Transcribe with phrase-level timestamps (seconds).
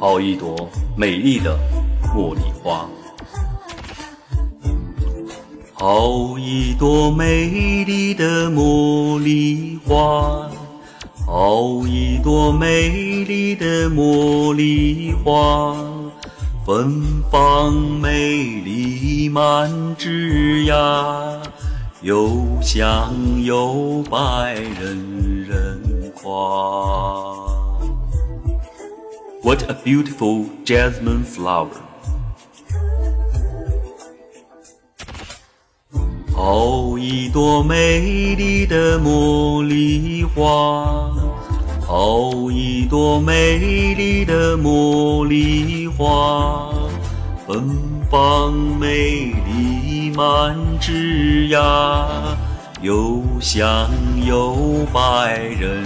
[0.00, 0.56] 好一朵
[0.96, 1.54] 美丽的
[2.14, 2.88] 茉莉花，
[5.74, 10.48] 好一朵美丽的茉莉花，
[11.26, 12.88] 好一朵美
[13.26, 15.76] 丽的茉莉花，
[16.64, 21.38] 芬芳美丽满枝桠，
[22.00, 23.12] 又香
[23.44, 25.78] 又白，人人
[26.14, 27.09] 夸。
[29.50, 31.74] What a beautiful jasmine flower!
[36.32, 41.10] 好一朵美丽的茉莉花，
[41.84, 46.70] 好一朵美丽的茉莉花，
[47.44, 47.76] 芬
[48.08, 52.06] 芳美丽满枝桠，
[52.82, 53.90] 又香
[54.24, 55.82] 又白，人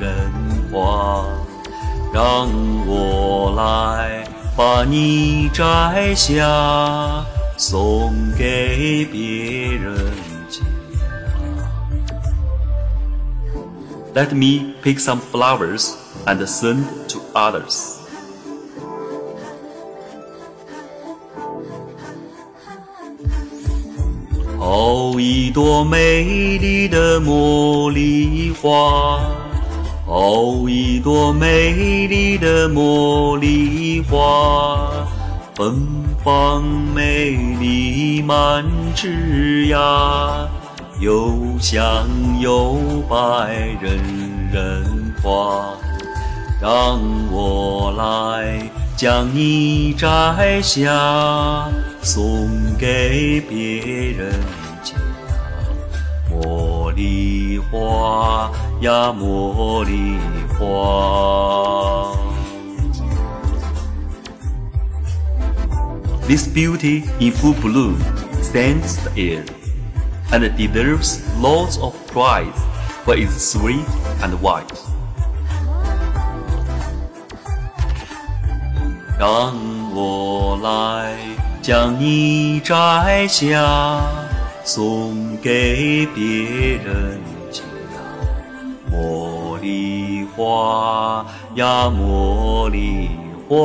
[0.00, 0.30] 人
[0.70, 1.26] 夸。
[2.12, 2.48] 让
[2.86, 4.24] 我来
[4.56, 7.24] 把你摘下，
[7.56, 9.94] 送给别人
[10.48, 10.62] 家。
[14.14, 15.92] Let me pick some flowers
[16.24, 17.96] and send to others.
[24.58, 29.47] 好一朵美丽的茉莉花。
[30.10, 34.88] 好一朵美丽的茉莉花，
[35.54, 35.86] 芬
[36.24, 36.64] 芳
[36.94, 38.64] 美丽满
[38.94, 40.48] 枝桠，
[40.98, 42.08] 又香
[42.40, 44.00] 又白，人
[44.50, 45.62] 人夸。
[46.58, 46.98] 让
[47.30, 51.68] 我来将你摘下，
[52.00, 52.48] 送
[52.78, 53.82] 给别
[54.16, 54.32] 人。
[56.88, 58.50] 茉莉花。
[58.80, 60.16] 呀，茉莉
[60.58, 62.16] 花。
[66.26, 67.98] This beauty in full bloom
[68.42, 69.44] stands the air,
[70.30, 72.52] and deserves lots of praise
[73.04, 73.84] for its sweet
[74.22, 74.64] and white.
[79.18, 79.52] 让
[79.94, 81.16] 我来
[81.60, 84.27] 将你摘下，
[84.67, 87.19] 送给别人。
[88.91, 93.09] 茉莉花呀，茉莉
[93.49, 93.55] 花。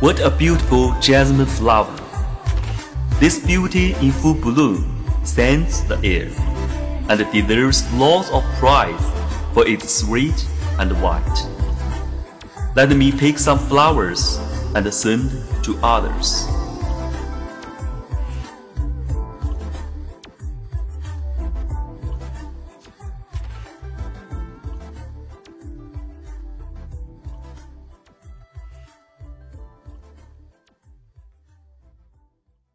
[0.00, 1.86] What a beautiful jasmine flower!
[3.20, 4.84] This beauty in full bloom
[5.22, 6.28] scents the air,
[7.08, 9.00] and deserves lots of praise
[9.54, 10.44] for its sweet
[10.78, 11.46] and white.
[12.77, 14.37] Let me pick some flowers
[14.75, 15.31] and send
[15.63, 16.45] to others.